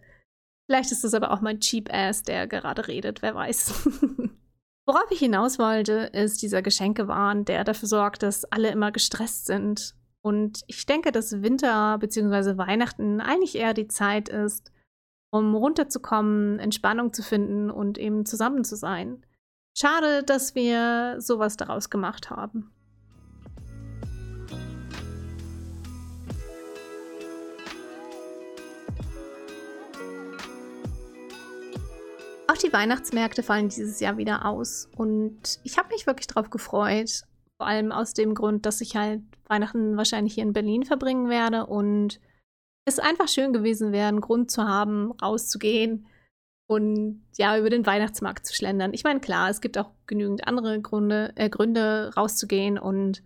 Vielleicht 0.66 0.92
ist 0.92 1.04
es 1.04 1.14
aber 1.14 1.30
auch 1.30 1.40
mein 1.40 1.60
Cheap 1.60 1.92
Ass, 1.92 2.22
der 2.22 2.46
gerade 2.46 2.88
redet, 2.88 3.22
wer 3.22 3.34
weiß. 3.34 3.88
Worauf 4.86 5.10
ich 5.10 5.18
hinaus 5.18 5.58
wollte, 5.58 6.10
ist 6.12 6.42
dieser 6.42 6.62
Geschenkewahn, 6.62 7.44
der 7.44 7.64
dafür 7.64 7.88
sorgt, 7.88 8.22
dass 8.22 8.44
alle 8.44 8.70
immer 8.70 8.92
gestresst 8.92 9.46
sind. 9.46 9.94
Und 10.22 10.62
ich 10.66 10.86
denke, 10.86 11.12
dass 11.12 11.42
Winter 11.42 11.98
bzw. 11.98 12.56
Weihnachten 12.56 13.20
eigentlich 13.20 13.56
eher 13.56 13.74
die 13.74 13.88
Zeit 13.88 14.28
ist, 14.28 14.72
um 15.30 15.54
runterzukommen, 15.54 16.58
Entspannung 16.58 17.12
zu 17.12 17.22
finden 17.22 17.70
und 17.70 17.98
eben 17.98 18.26
zusammen 18.26 18.64
zu 18.64 18.76
sein. 18.76 19.24
Schade, 19.76 20.22
dass 20.22 20.54
wir 20.54 21.16
sowas 21.18 21.56
daraus 21.56 21.90
gemacht 21.90 22.30
haben. 22.30 22.72
Die 32.66 32.72
Weihnachtsmärkte 32.72 33.42
fallen 33.42 33.68
dieses 33.68 34.00
Jahr 34.00 34.16
wieder 34.16 34.44
aus 34.44 34.88
und 34.96 35.60
ich 35.62 35.78
habe 35.78 35.88
mich 35.92 36.06
wirklich 36.06 36.26
drauf 36.26 36.50
gefreut. 36.50 37.22
Vor 37.58 37.66
allem 37.66 37.92
aus 37.92 38.12
dem 38.12 38.34
Grund, 38.34 38.66
dass 38.66 38.80
ich 38.80 38.96
halt 38.96 39.22
Weihnachten 39.46 39.96
wahrscheinlich 39.96 40.34
hier 40.34 40.42
in 40.42 40.52
Berlin 40.52 40.84
verbringen 40.84 41.30
werde 41.30 41.66
und 41.66 42.20
es 42.84 42.98
einfach 42.98 43.28
schön 43.28 43.52
gewesen 43.52 43.92
wäre, 43.92 44.08
einen 44.08 44.20
Grund 44.20 44.50
zu 44.50 44.64
haben, 44.64 45.12
rauszugehen 45.22 46.06
und 46.68 47.22
ja, 47.36 47.56
über 47.58 47.70
den 47.70 47.86
Weihnachtsmarkt 47.86 48.46
zu 48.46 48.54
schlendern. 48.54 48.92
Ich 48.92 49.04
meine, 49.04 49.20
klar, 49.20 49.48
es 49.48 49.60
gibt 49.60 49.78
auch 49.78 49.90
genügend 50.06 50.46
andere 50.46 50.80
Gründe, 50.80 51.32
äh, 51.36 51.48
Gründe 51.48 52.12
rauszugehen 52.16 52.78
und 52.78 53.22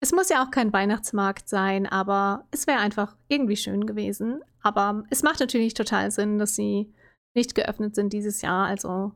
es 0.00 0.12
muss 0.12 0.28
ja 0.28 0.44
auch 0.44 0.50
kein 0.50 0.72
Weihnachtsmarkt 0.72 1.48
sein, 1.48 1.86
aber 1.86 2.46
es 2.50 2.66
wäre 2.66 2.78
einfach 2.78 3.16
irgendwie 3.28 3.56
schön 3.56 3.86
gewesen. 3.86 4.40
Aber 4.62 5.04
es 5.10 5.22
macht 5.22 5.40
natürlich 5.40 5.74
total 5.74 6.10
Sinn, 6.10 6.38
dass 6.38 6.54
sie 6.54 6.92
nicht 7.34 7.54
geöffnet 7.54 7.94
sind 7.94 8.12
dieses 8.12 8.42
Jahr, 8.42 8.66
also 8.66 9.12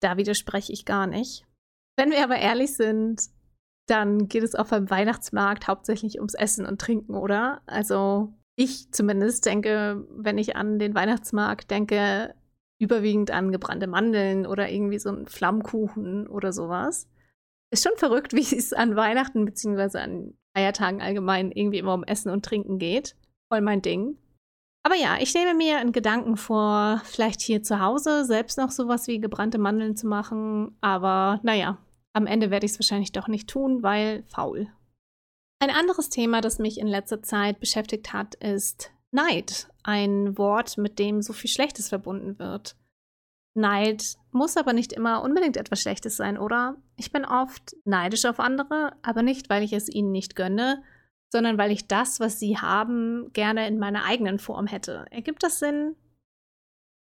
da 0.00 0.16
widerspreche 0.16 0.72
ich 0.72 0.84
gar 0.84 1.06
nicht. 1.06 1.46
Wenn 1.96 2.10
wir 2.10 2.22
aber 2.22 2.36
ehrlich 2.36 2.74
sind, 2.74 3.22
dann 3.88 4.28
geht 4.28 4.42
es 4.42 4.54
auch 4.54 4.68
beim 4.68 4.90
Weihnachtsmarkt 4.90 5.68
hauptsächlich 5.68 6.16
ums 6.16 6.34
Essen 6.34 6.66
und 6.66 6.80
Trinken, 6.80 7.14
oder? 7.14 7.62
Also 7.66 8.34
ich 8.56 8.90
zumindest 8.92 9.46
denke, 9.46 10.06
wenn 10.10 10.38
ich 10.38 10.56
an 10.56 10.78
den 10.78 10.94
Weihnachtsmarkt 10.94 11.70
denke, 11.70 12.34
überwiegend 12.78 13.30
an 13.30 13.52
gebrannte 13.52 13.86
Mandeln 13.86 14.46
oder 14.46 14.70
irgendwie 14.70 14.98
so 14.98 15.08
einen 15.08 15.26
Flammkuchen 15.26 16.26
oder 16.26 16.52
sowas. 16.52 17.08
Ist 17.70 17.84
schon 17.84 17.96
verrückt, 17.96 18.32
wie 18.34 18.56
es 18.56 18.72
an 18.72 18.96
Weihnachten 18.96 19.44
bzw. 19.44 19.98
an 19.98 20.34
Feiertagen 20.56 21.00
allgemein 21.00 21.52
irgendwie 21.52 21.78
immer 21.78 21.94
um 21.94 22.04
Essen 22.04 22.30
und 22.30 22.44
Trinken 22.44 22.78
geht. 22.78 23.16
Voll 23.52 23.60
mein 23.60 23.82
Ding. 23.82 24.18
Aber 24.86 24.94
ja, 24.94 25.16
ich 25.18 25.34
nehme 25.34 25.52
mir 25.52 25.78
einen 25.78 25.90
Gedanken 25.90 26.36
vor, 26.36 27.02
vielleicht 27.02 27.40
hier 27.40 27.60
zu 27.60 27.80
Hause 27.80 28.24
selbst 28.24 28.56
noch 28.56 28.70
sowas 28.70 29.08
wie 29.08 29.18
gebrannte 29.18 29.58
Mandeln 29.58 29.96
zu 29.96 30.06
machen. 30.06 30.76
Aber 30.80 31.40
naja, 31.42 31.78
am 32.12 32.28
Ende 32.28 32.52
werde 32.52 32.66
ich 32.66 32.70
es 32.70 32.78
wahrscheinlich 32.78 33.10
doch 33.10 33.26
nicht 33.26 33.50
tun, 33.50 33.82
weil 33.82 34.22
faul. 34.28 34.68
Ein 35.58 35.70
anderes 35.70 36.08
Thema, 36.08 36.40
das 36.40 36.60
mich 36.60 36.78
in 36.78 36.86
letzter 36.86 37.20
Zeit 37.20 37.58
beschäftigt 37.58 38.12
hat, 38.12 38.36
ist 38.36 38.92
Neid. 39.10 39.66
Ein 39.82 40.38
Wort, 40.38 40.78
mit 40.78 41.00
dem 41.00 41.20
so 41.20 41.32
viel 41.32 41.50
Schlechtes 41.50 41.88
verbunden 41.88 42.38
wird. 42.38 42.76
Neid 43.54 44.14
muss 44.30 44.56
aber 44.56 44.72
nicht 44.72 44.92
immer 44.92 45.24
unbedingt 45.24 45.56
etwas 45.56 45.80
Schlechtes 45.80 46.16
sein, 46.16 46.38
oder? 46.38 46.76
Ich 46.96 47.10
bin 47.10 47.24
oft 47.24 47.74
neidisch 47.84 48.24
auf 48.24 48.38
andere, 48.38 48.92
aber 49.02 49.24
nicht, 49.24 49.50
weil 49.50 49.64
ich 49.64 49.72
es 49.72 49.88
ihnen 49.88 50.12
nicht 50.12 50.36
gönne, 50.36 50.84
sondern 51.32 51.58
weil 51.58 51.70
ich 51.70 51.86
das, 51.88 52.20
was 52.20 52.38
sie 52.38 52.58
haben, 52.58 53.32
gerne 53.32 53.66
in 53.66 53.78
meiner 53.78 54.04
eigenen 54.04 54.38
Form 54.38 54.66
hätte. 54.66 55.06
Ergibt 55.10 55.42
das 55.42 55.58
Sinn? 55.58 55.96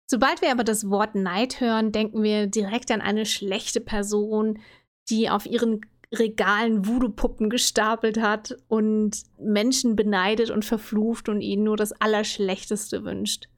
Sobald 0.09 0.41
wir 0.41 0.51
aber 0.51 0.63
das 0.63 0.89
Wort 0.89 1.15
Neid 1.15 1.59
hören, 1.59 1.91
denken 1.91 2.23
wir 2.23 2.47
direkt 2.47 2.91
an 2.91 3.01
eine 3.01 3.25
schlechte 3.25 3.81
Person, 3.81 4.59
die 5.09 5.29
auf 5.29 5.45
ihren 5.45 5.81
Regalen 6.13 6.87
Voodoo-Puppen 6.87 7.49
gestapelt 7.49 8.17
hat 8.17 8.55
und 8.69 9.23
Menschen 9.37 9.97
beneidet 9.97 10.49
und 10.49 10.63
verflucht 10.63 11.27
und 11.27 11.41
ihnen 11.41 11.65
nur 11.65 11.75
das 11.75 11.91
Allerschlechteste 11.91 13.03
wünscht. 13.03 13.49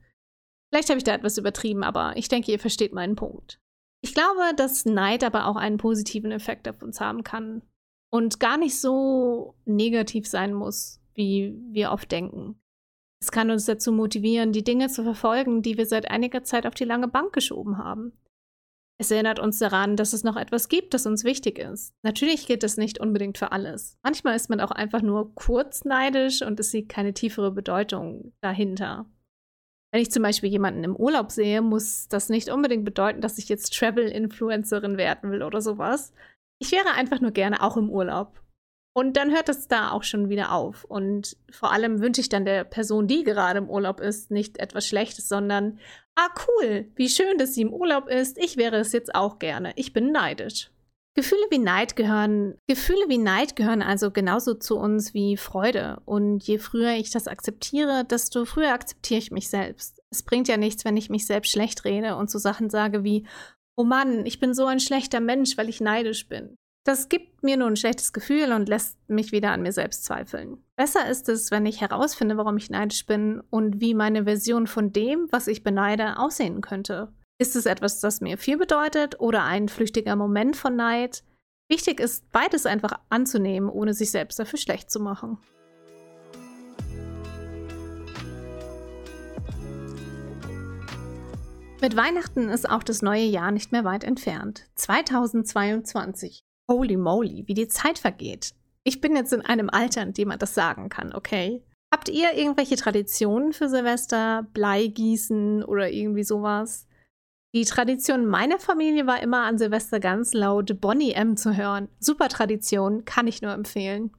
Vielleicht 0.71 0.89
habe 0.89 0.97
ich 0.97 1.03
da 1.03 1.13
etwas 1.13 1.37
übertrieben, 1.37 1.83
aber 1.83 2.13
ich 2.17 2.27
denke, 2.27 2.51
ihr 2.51 2.59
versteht 2.59 2.93
meinen 2.93 3.15
Punkt. 3.15 3.59
Ich 4.01 4.15
glaube, 4.15 4.55
dass 4.55 4.85
Neid 4.85 5.23
aber 5.23 5.45
auch 5.45 5.55
einen 5.55 5.77
positiven 5.77 6.31
Effekt 6.31 6.67
auf 6.67 6.81
uns 6.81 6.99
haben 6.99 7.23
kann 7.23 7.61
und 8.11 8.39
gar 8.39 8.57
nicht 8.57 8.79
so 8.79 9.55
negativ 9.65 10.27
sein 10.27 10.53
muss, 10.53 10.99
wie 11.13 11.55
wir 11.71 11.91
oft 11.91 12.11
denken. 12.11 12.59
Es 13.21 13.31
kann 13.31 13.51
uns 13.51 13.65
dazu 13.65 13.91
motivieren, 13.91 14.53
die 14.53 14.63
Dinge 14.63 14.87
zu 14.87 15.03
verfolgen, 15.03 15.61
die 15.61 15.77
wir 15.77 15.85
seit 15.85 16.09
einiger 16.09 16.43
Zeit 16.43 16.65
auf 16.65 16.73
die 16.73 16.85
lange 16.85 17.07
Bank 17.07 17.33
geschoben 17.33 17.77
haben. 17.77 18.13
Es 19.01 19.11
erinnert 19.11 19.39
uns 19.39 19.59
daran, 19.59 19.95
dass 19.95 20.11
es 20.11 20.25
noch 20.25 20.35
etwas 20.35 20.67
gibt, 20.67 20.93
das 20.93 21.05
uns 21.05 21.23
wichtig 21.23 21.57
ist. 21.57 21.93
Natürlich 22.03 22.47
gilt 22.47 22.63
das 22.63 22.75
nicht 22.75 22.99
unbedingt 22.99 23.37
für 23.37 23.53
alles. 23.53 23.97
Manchmal 24.03 24.35
ist 24.35 24.49
man 24.49 24.59
auch 24.59 24.71
einfach 24.71 25.01
nur 25.01 25.33
kurz 25.35 25.85
neidisch 25.85 26.41
und 26.41 26.59
es 26.59 26.71
sieht 26.71 26.89
keine 26.89 27.13
tiefere 27.13 27.51
Bedeutung 27.51 28.33
dahinter. 28.41 29.05
Wenn 29.91 30.01
ich 30.01 30.11
zum 30.11 30.21
Beispiel 30.21 30.49
jemanden 30.49 30.83
im 30.83 30.95
Urlaub 30.95 31.31
sehe, 31.31 31.61
muss 31.61 32.09
das 32.09 32.29
nicht 32.29 32.49
unbedingt 32.49 32.83
bedeuten, 32.83 33.21
dass 33.21 33.37
ich 33.37 33.47
jetzt 33.47 33.73
Travel-Influencerin 33.73 34.97
werden 34.97 35.31
will 35.31 35.43
oder 35.43 35.61
sowas. 35.61 36.13
Ich 36.59 36.71
wäre 36.71 36.93
einfach 36.93 37.21
nur 37.21 37.31
gerne 37.31 37.63
auch 37.63 37.77
im 37.77 37.89
Urlaub. 37.89 38.41
Und 38.93 39.15
dann 39.15 39.31
hört 39.31 39.49
es 39.49 39.67
da 39.67 39.91
auch 39.91 40.03
schon 40.03 40.29
wieder 40.29 40.51
auf. 40.51 40.83
Und 40.83 41.37
vor 41.51 41.71
allem 41.71 42.01
wünsche 42.01 42.21
ich 42.21 42.29
dann 42.29 42.43
der 42.43 42.63
Person, 42.63 43.07
die 43.07 43.23
gerade 43.23 43.59
im 43.59 43.69
Urlaub 43.69 44.01
ist, 44.01 44.31
nicht 44.31 44.57
etwas 44.57 44.87
Schlechtes, 44.87 45.29
sondern, 45.29 45.79
ah 46.15 46.27
cool, 46.47 46.91
wie 46.95 47.07
schön, 47.07 47.37
dass 47.37 47.53
sie 47.53 47.61
im 47.61 47.73
Urlaub 47.73 48.09
ist. 48.09 48.37
Ich 48.37 48.57
wäre 48.57 48.77
es 48.77 48.91
jetzt 48.91 49.15
auch 49.15 49.39
gerne. 49.39 49.71
Ich 49.75 49.93
bin 49.93 50.11
neidisch. 50.11 50.69
Gefühle 51.15 51.41
wie 51.49 51.59
Neid 51.59 51.95
gehören, 51.95 52.57
Gefühle 52.67 53.05
wie 53.07 53.17
Neid 53.17 53.55
gehören 53.55 53.81
also 53.81 54.11
genauso 54.11 54.53
zu 54.53 54.77
uns 54.77 55.13
wie 55.13 55.37
Freude. 55.37 56.01
Und 56.05 56.43
je 56.45 56.59
früher 56.59 56.93
ich 56.93 57.11
das 57.11 57.27
akzeptiere, 57.27 58.05
desto 58.05 58.45
früher 58.45 58.73
akzeptiere 58.73 59.19
ich 59.19 59.31
mich 59.31 59.49
selbst. 59.49 60.01
Es 60.11 60.23
bringt 60.23 60.47
ja 60.47 60.57
nichts, 60.57 60.85
wenn 60.85 60.97
ich 60.97 61.09
mich 61.09 61.25
selbst 61.25 61.51
schlecht 61.51 61.83
rede 61.83 62.15
und 62.15 62.29
so 62.29 62.39
Sachen 62.39 62.69
sage 62.69 63.03
wie, 63.03 63.25
oh 63.79 63.85
Mann, 63.85 64.25
ich 64.25 64.41
bin 64.41 64.53
so 64.53 64.65
ein 64.65 64.81
schlechter 64.81 65.21
Mensch, 65.21 65.57
weil 65.57 65.69
ich 65.69 65.79
neidisch 65.79 66.27
bin. 66.27 66.57
Das 66.85 67.07
gibt 67.07 67.43
mir 67.43 67.55
nur 67.55 67.67
ein 67.67 67.77
schlechtes 67.77 68.11
Gefühl 68.11 68.51
und 68.51 68.67
lässt 68.67 68.97
mich 69.07 69.31
wieder 69.31 69.51
an 69.51 69.61
mir 69.61 69.71
selbst 69.71 70.03
zweifeln. 70.03 70.57
Besser 70.75 71.09
ist 71.09 71.29
es, 71.29 71.49
wenn 71.49 71.65
ich 71.65 71.79
herausfinde, 71.79 72.35
warum 72.35 72.57
ich 72.57 72.69
neidisch 72.69 73.05
bin 73.05 73.41
und 73.49 73.79
wie 73.79 73.93
meine 73.93 74.25
Version 74.25 74.67
von 74.67 74.91
dem, 74.91 75.27
was 75.31 75.47
ich 75.47 75.63
beneide, 75.63 76.19
aussehen 76.19 76.59
könnte. 76.59 77.13
Ist 77.39 77.55
es 77.55 77.65
etwas, 77.65 78.01
das 78.01 78.19
mir 78.19 78.37
viel 78.37 78.57
bedeutet 78.57 79.21
oder 79.21 79.45
ein 79.45 79.69
flüchtiger 79.69 80.17
Moment 80.17 80.57
von 80.57 80.75
Neid? 80.75 81.23
Wichtig 81.69 82.01
ist, 82.01 82.29
beides 82.33 82.65
einfach 82.65 82.99
anzunehmen, 83.09 83.69
ohne 83.69 83.93
sich 83.93 84.11
selbst 84.11 84.39
dafür 84.39 84.59
schlecht 84.59 84.91
zu 84.91 84.99
machen. 84.99 85.37
Mit 91.81 91.95
Weihnachten 91.95 92.49
ist 92.49 92.69
auch 92.69 92.83
das 92.83 93.01
neue 93.01 93.23
Jahr 93.23 93.51
nicht 93.51 93.71
mehr 93.71 93.85
weit 93.85 94.03
entfernt. 94.03 94.65
2022. 94.75 96.41
Holy 96.69 96.97
moly, 96.97 97.45
wie 97.47 97.53
die 97.53 97.69
Zeit 97.69 97.99
vergeht. 97.99 98.53
Ich 98.83 98.99
bin 98.99 99.15
jetzt 99.15 99.31
in 99.31 99.41
einem 99.41 99.69
Alter, 99.69 100.01
in 100.01 100.13
dem 100.13 100.27
man 100.27 100.39
das 100.39 100.53
sagen 100.53 100.89
kann, 100.89 101.15
okay? 101.15 101.63
Habt 101.91 102.09
ihr 102.09 102.33
irgendwelche 102.33 102.75
Traditionen 102.75 103.53
für 103.53 103.69
Silvester? 103.69 104.45
Bleigießen 104.53 105.63
oder 105.63 105.89
irgendwie 105.89 106.23
sowas? 106.23 106.85
Die 107.55 107.63
Tradition 107.63 108.25
meiner 108.25 108.59
Familie 108.59 109.07
war 109.07 109.23
immer 109.23 109.43
an 109.43 109.57
Silvester 109.57 110.01
ganz 110.01 110.33
laut 110.33 110.81
Bonnie 110.81 111.13
M 111.13 111.37
zu 111.37 111.55
hören. 111.55 111.87
Super 111.99 112.27
Tradition, 112.27 113.05
kann 113.05 113.25
ich 113.25 113.41
nur 113.41 113.53
empfehlen. 113.53 114.11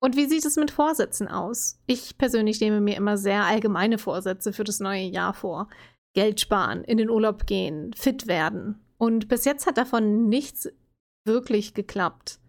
Und 0.00 0.16
wie 0.16 0.26
sieht 0.26 0.44
es 0.44 0.56
mit 0.56 0.70
Vorsätzen 0.70 1.26
aus? 1.26 1.80
Ich 1.86 2.16
persönlich 2.16 2.60
nehme 2.60 2.80
mir 2.80 2.96
immer 2.96 3.18
sehr 3.18 3.44
allgemeine 3.44 3.98
Vorsätze 3.98 4.52
für 4.52 4.64
das 4.64 4.78
neue 4.78 5.02
Jahr 5.02 5.34
vor. 5.34 5.68
Geld 6.18 6.40
sparen, 6.40 6.82
in 6.82 6.98
den 6.98 7.10
Urlaub 7.10 7.46
gehen, 7.46 7.92
fit 7.94 8.26
werden. 8.26 8.84
Und 8.96 9.28
bis 9.28 9.44
jetzt 9.44 9.68
hat 9.68 9.78
davon 9.78 10.28
nichts 10.28 10.68
wirklich 11.24 11.74
geklappt. 11.74 12.40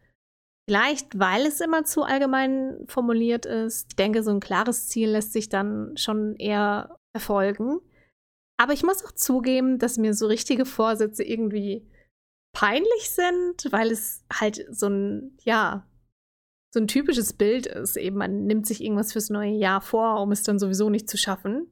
Vielleicht, 0.67 1.19
weil 1.19 1.45
es 1.45 1.61
immer 1.61 1.83
zu 1.83 2.01
allgemein 2.01 2.79
formuliert 2.87 3.45
ist. 3.45 3.91
Ich 3.91 3.95
denke, 3.95 4.23
so 4.23 4.31
ein 4.31 4.39
klares 4.39 4.87
Ziel 4.87 5.11
lässt 5.11 5.33
sich 5.33 5.49
dann 5.49 5.95
schon 5.97 6.35
eher 6.37 6.97
verfolgen. 7.15 7.79
Aber 8.57 8.73
ich 8.73 8.81
muss 8.81 9.05
auch 9.05 9.11
zugeben, 9.11 9.77
dass 9.77 9.99
mir 9.99 10.15
so 10.15 10.25
richtige 10.25 10.65
Vorsätze 10.65 11.23
irgendwie 11.23 11.87
peinlich 12.57 13.11
sind, 13.11 13.71
weil 13.71 13.91
es 13.91 14.25
halt 14.33 14.65
so 14.71 14.87
ein, 14.87 15.37
ja, 15.43 15.87
so 16.73 16.79
ein 16.79 16.87
typisches 16.87 17.33
Bild 17.33 17.67
ist. 17.67 17.97
Eben, 17.97 18.17
man 18.17 18.47
nimmt 18.47 18.65
sich 18.65 18.83
irgendwas 18.83 19.13
fürs 19.13 19.29
neue 19.29 19.53
Jahr 19.53 19.81
vor, 19.81 20.23
um 20.23 20.31
es 20.31 20.41
dann 20.41 20.57
sowieso 20.57 20.89
nicht 20.89 21.07
zu 21.07 21.17
schaffen. 21.17 21.67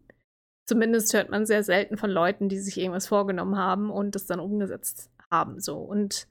Zumindest 0.67 1.13
hört 1.13 1.29
man 1.29 1.45
sehr 1.45 1.63
selten 1.63 1.97
von 1.97 2.09
Leuten, 2.09 2.49
die 2.49 2.59
sich 2.59 2.77
irgendwas 2.77 3.07
vorgenommen 3.07 3.57
haben 3.57 3.89
und 3.89 4.15
es 4.15 4.25
dann 4.25 4.39
umgesetzt 4.39 5.09
haben. 5.31 5.59
So. 5.59 5.77
Und 5.77 6.27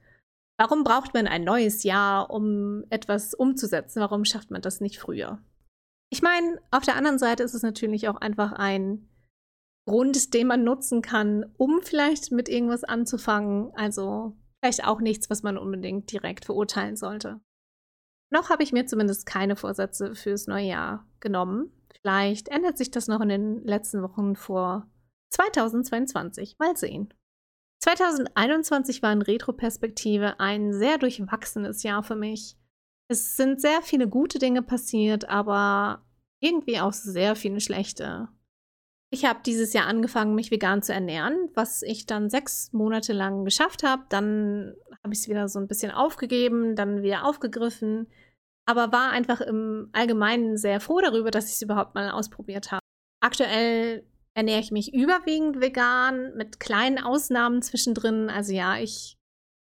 Warum 0.58 0.84
braucht 0.84 1.12
man 1.12 1.26
ein 1.26 1.44
neues 1.44 1.82
Jahr, 1.82 2.30
um 2.30 2.84
etwas 2.88 3.34
umzusetzen? 3.34 4.00
Warum 4.00 4.24
schafft 4.24 4.50
man 4.50 4.62
das 4.62 4.80
nicht 4.80 4.98
früher? 4.98 5.38
Ich 6.10 6.22
meine, 6.22 6.60
auf 6.70 6.84
der 6.84 6.96
anderen 6.96 7.18
Seite 7.18 7.42
ist 7.42 7.54
es 7.54 7.62
natürlich 7.62 8.08
auch 8.08 8.16
einfach 8.16 8.52
ein 8.52 9.08
Grund, 9.86 10.32
den 10.34 10.46
man 10.46 10.64
nutzen 10.64 11.02
kann, 11.02 11.52
um 11.58 11.80
vielleicht 11.82 12.32
mit 12.32 12.48
irgendwas 12.48 12.84
anzufangen. 12.84 13.70
Also 13.74 14.34
vielleicht 14.62 14.86
auch 14.86 15.00
nichts, 15.00 15.28
was 15.28 15.42
man 15.42 15.58
unbedingt 15.58 16.10
direkt 16.10 16.46
verurteilen 16.46 16.96
sollte. 16.96 17.40
Noch 18.30 18.48
habe 18.48 18.62
ich 18.62 18.72
mir 18.72 18.86
zumindest 18.86 19.26
keine 19.26 19.56
Vorsätze 19.56 20.14
fürs 20.14 20.46
neue 20.46 20.66
Jahr 20.66 21.06
genommen. 21.20 21.70
Vielleicht 22.00 22.48
ändert 22.48 22.78
sich 22.78 22.90
das 22.90 23.08
noch 23.08 23.20
in 23.20 23.28
den 23.28 23.64
letzten 23.64 24.02
Wochen 24.02 24.36
vor 24.36 24.88
2022. 25.30 26.56
Mal 26.58 26.76
sehen. 26.76 27.12
2021 27.80 29.02
war 29.02 29.12
in 29.12 29.22
Retroperspektive 29.22 30.40
ein 30.40 30.72
sehr 30.72 30.98
durchwachsenes 30.98 31.82
Jahr 31.82 32.02
für 32.02 32.16
mich. 32.16 32.56
Es 33.08 33.36
sind 33.36 33.60
sehr 33.60 33.82
viele 33.82 34.08
gute 34.08 34.38
Dinge 34.38 34.62
passiert, 34.62 35.28
aber 35.28 36.04
irgendwie 36.40 36.80
auch 36.80 36.92
sehr 36.92 37.36
viele 37.36 37.60
schlechte. 37.60 38.28
Ich 39.10 39.24
habe 39.24 39.38
dieses 39.46 39.72
Jahr 39.72 39.86
angefangen, 39.86 40.34
mich 40.34 40.50
vegan 40.50 40.82
zu 40.82 40.92
ernähren, 40.92 41.48
was 41.54 41.82
ich 41.82 42.06
dann 42.06 42.28
sechs 42.28 42.72
Monate 42.72 43.12
lang 43.12 43.44
geschafft 43.44 43.84
habe. 43.84 44.02
Dann 44.08 44.74
habe 45.02 45.14
ich 45.14 45.20
es 45.20 45.28
wieder 45.28 45.48
so 45.48 45.60
ein 45.60 45.68
bisschen 45.68 45.92
aufgegeben, 45.92 46.74
dann 46.74 47.02
wieder 47.02 47.24
aufgegriffen, 47.24 48.08
aber 48.66 48.92
war 48.92 49.10
einfach 49.10 49.40
im 49.40 49.88
Allgemeinen 49.92 50.56
sehr 50.56 50.80
froh 50.80 51.00
darüber, 51.00 51.30
dass 51.30 51.46
ich 51.46 51.54
es 51.54 51.62
überhaupt 51.62 51.94
mal 51.94 52.10
ausprobiert 52.10 52.72
habe. 52.72 52.80
Aktuell 53.20 54.04
ernähre 54.34 54.60
ich 54.60 54.70
mich 54.70 54.92
überwiegend 54.92 55.60
vegan, 55.60 56.36
mit 56.36 56.60
kleinen 56.60 56.98
Ausnahmen 56.98 57.62
zwischendrin. 57.62 58.28
Also 58.28 58.52
ja, 58.52 58.76
ich 58.76 59.16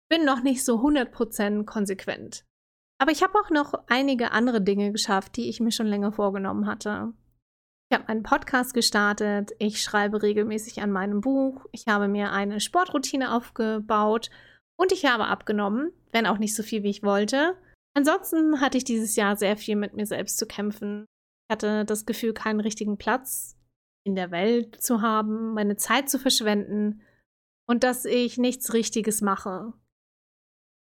bin 0.09 0.25
noch 0.25 0.43
nicht 0.43 0.65
so 0.65 0.81
100% 0.81 1.65
konsequent. 1.65 2.45
Aber 2.99 3.13
ich 3.13 3.23
habe 3.23 3.39
auch 3.39 3.51
noch 3.51 3.75
einige 3.89 4.33
andere 4.33 4.63
Dinge 4.63 4.91
geschafft, 4.91 5.37
die 5.37 5.49
ich 5.49 5.61
mir 5.61 5.71
schon 5.71 5.87
länger 5.87 6.13
vorgenommen 6.13 6.67
hatte. 6.67 7.13
Ich 7.89 7.97
habe 7.97 8.09
einen 8.09 8.25
Podcast 8.25 8.75
gestartet, 8.75 9.53
ich 9.59 9.81
schreibe 9.81 10.23
regelmäßig 10.23 10.83
an 10.83 10.91
meinem 10.91 11.21
Buch, 11.21 11.67
ich 11.71 11.87
habe 11.87 12.09
mir 12.09 12.33
eine 12.33 12.59
Sportroutine 12.59 13.33
aufgebaut 13.33 14.31
und 14.77 14.91
ich 14.91 15.05
habe 15.05 15.27
abgenommen, 15.27 15.93
wenn 16.11 16.27
auch 16.27 16.39
nicht 16.39 16.57
so 16.57 16.65
viel, 16.65 16.83
wie 16.83 16.91
ich 16.91 17.05
wollte. 17.05 17.57
Ansonsten 17.97 18.61
hatte 18.61 18.77
ich 18.77 18.85
dieses 18.85 19.17
Jahr 19.17 19.37
sehr 19.37 19.57
viel 19.57 19.75
mit 19.75 19.95
mir 19.95 20.05
selbst 20.05 20.37
zu 20.37 20.47
kämpfen. 20.47 21.07
Ich 21.49 21.55
hatte 21.55 21.87
das 21.87 22.05
Gefühl, 22.05 22.35
keinen 22.35 22.61
richtigen 22.61 22.99
Platz 22.99 23.57
in 24.05 24.15
der 24.15 24.31
Welt 24.31 24.81
zu 24.83 25.01
haben, 25.01 25.55
meine 25.55 25.77
Zeit 25.77 26.11
zu 26.11 26.19
verschwenden 26.19 27.01
und 27.67 27.85
dass 27.85 28.05
ich 28.05 28.37
nichts 28.37 28.75
Richtiges 28.75 29.23
mache. 29.23 29.73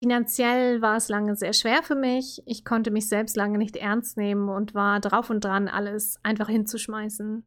Finanziell 0.01 0.81
war 0.81 0.95
es 0.95 1.09
lange 1.09 1.35
sehr 1.35 1.51
schwer 1.51 1.83
für 1.83 1.95
mich. 1.95 2.41
Ich 2.45 2.63
konnte 2.63 2.91
mich 2.91 3.09
selbst 3.09 3.35
lange 3.35 3.57
nicht 3.57 3.75
ernst 3.75 4.15
nehmen 4.15 4.47
und 4.47 4.73
war 4.73 5.01
drauf 5.01 5.29
und 5.29 5.43
dran, 5.43 5.67
alles 5.67 6.17
einfach 6.23 6.47
hinzuschmeißen. 6.47 7.45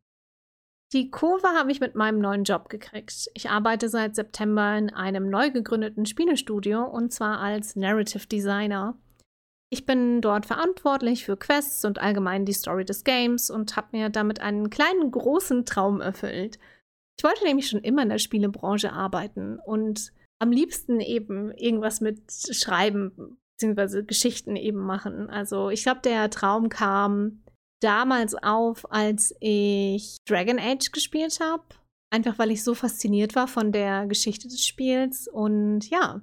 Die 0.93 1.11
Kurve 1.11 1.49
habe 1.49 1.73
ich 1.73 1.81
mit 1.81 1.95
meinem 1.95 2.21
neuen 2.21 2.45
Job 2.45 2.69
gekriegt. 2.69 3.29
Ich 3.33 3.49
arbeite 3.49 3.89
seit 3.89 4.15
September 4.15 4.77
in 4.77 4.91
einem 4.91 5.31
neu 5.31 5.51
gegründeten 5.51 6.05
Spielestudio 6.05 6.85
und 6.85 7.15
zwar 7.15 7.41
als 7.41 7.75
Narrative 7.75 8.27
Designer. 8.27 8.97
Ich 9.71 9.87
bin 9.87 10.21
dort 10.21 10.47
verantwortlich 10.47 11.25
für 11.25 11.37
Quests 11.37 11.85
und 11.85 11.99
allgemein 11.99 12.45
die 12.45 12.53
Story 12.53 12.85
des 12.85 13.05
Games 13.05 13.51
und 13.51 13.77
habe 13.77 13.89
mir 13.93 14.09
damit 14.09 14.41
einen 14.41 14.71
kleinen 14.71 15.11
großen 15.11 15.65
Traum 15.65 16.01
erfüllt. 16.01 16.59
Ich 17.19 17.25
wollte 17.25 17.45
nämlich 17.45 17.69
schon 17.69 17.81
immer 17.81 18.03
in 18.03 18.09
der 18.09 18.19
Spielebranche 18.19 18.93
arbeiten 18.93 19.59
und 19.59 20.13
am 20.41 20.51
liebsten 20.51 21.01
eben 21.01 21.53
irgendwas 21.53 22.01
mit 22.01 22.31
Schreiben 22.33 23.39
bzw. 23.59 24.03
Geschichten 24.03 24.57
eben 24.57 24.81
machen. 24.81 25.31
Also 25.31 25.71
ich 25.71 25.83
glaube, 25.83 26.01
der 26.03 26.31
Traum 26.31 26.69
kam 26.69 27.45
damals 27.81 28.35
auf, 28.35 28.91
als 28.91 29.35
ich 29.41 30.17
Dragon 30.29 30.59
Age 30.59 30.91
gespielt 30.93 31.41
habe. 31.41 31.65
Einfach 32.11 32.39
weil 32.39 32.51
ich 32.51 32.63
so 32.63 32.75
fasziniert 32.75 33.35
war 33.35 33.49
von 33.49 33.73
der 33.73 34.07
Geschichte 34.07 34.49
des 34.49 34.65
Spiels. 34.65 35.29
Und 35.29 35.89
ja, 35.91 36.23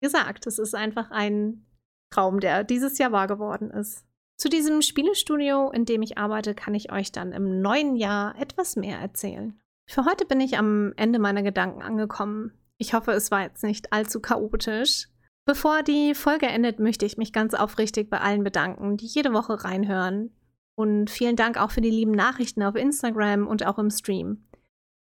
wie 0.00 0.06
gesagt, 0.06 0.46
es 0.46 0.58
ist 0.58 0.74
einfach 0.74 1.10
ein 1.10 1.66
Traum, 2.10 2.40
der 2.40 2.64
dieses 2.64 2.98
Jahr 2.98 3.12
wahr 3.12 3.26
geworden 3.26 3.70
ist. 3.70 4.04
Zu 4.36 4.48
diesem 4.48 4.82
Spielestudio, 4.82 5.70
in 5.70 5.84
dem 5.84 6.00
ich 6.02 6.16
arbeite, 6.16 6.54
kann 6.54 6.74
ich 6.74 6.92
euch 6.92 7.10
dann 7.10 7.32
im 7.32 7.60
neuen 7.60 7.96
Jahr 7.96 8.38
etwas 8.38 8.76
mehr 8.76 8.98
erzählen. 8.98 9.58
Für 9.90 10.04
heute 10.04 10.26
bin 10.26 10.40
ich 10.40 10.58
am 10.58 10.92
Ende 10.96 11.18
meiner 11.18 11.42
Gedanken 11.42 11.82
angekommen. 11.82 12.52
Ich 12.78 12.94
hoffe, 12.94 13.12
es 13.12 13.30
war 13.30 13.42
jetzt 13.42 13.64
nicht 13.64 13.92
allzu 13.92 14.20
chaotisch. 14.20 15.08
Bevor 15.44 15.82
die 15.82 16.14
Folge 16.14 16.46
endet, 16.46 16.78
möchte 16.78 17.06
ich 17.06 17.16
mich 17.16 17.32
ganz 17.32 17.54
aufrichtig 17.54 18.10
bei 18.10 18.20
allen 18.20 18.44
bedanken, 18.44 18.96
die 18.96 19.06
jede 19.06 19.32
Woche 19.32 19.64
reinhören. 19.64 20.30
Und 20.76 21.10
vielen 21.10 21.36
Dank 21.36 21.56
auch 21.60 21.72
für 21.72 21.80
die 21.80 21.90
lieben 21.90 22.12
Nachrichten 22.12 22.62
auf 22.62 22.76
Instagram 22.76 23.46
und 23.46 23.66
auch 23.66 23.78
im 23.78 23.90
Stream. 23.90 24.46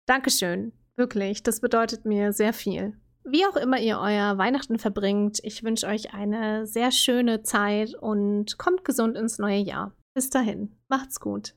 Dankeschön. 0.06 0.72
Wirklich, 0.96 1.42
das 1.42 1.60
bedeutet 1.60 2.04
mir 2.04 2.32
sehr 2.32 2.52
viel. 2.52 3.00
Wie 3.24 3.46
auch 3.46 3.56
immer 3.56 3.78
ihr 3.78 3.98
euer 4.00 4.36
Weihnachten 4.36 4.78
verbringt, 4.78 5.38
ich 5.44 5.62
wünsche 5.62 5.86
euch 5.86 6.12
eine 6.12 6.66
sehr 6.66 6.90
schöne 6.90 7.42
Zeit 7.42 7.94
und 7.94 8.58
kommt 8.58 8.84
gesund 8.84 9.16
ins 9.16 9.38
neue 9.38 9.58
Jahr. 9.58 9.92
Bis 10.12 10.28
dahin, 10.28 10.76
macht's 10.88 11.20
gut. 11.20 11.54